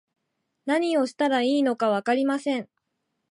[0.65, 2.67] 何をしたらいいのかわかりません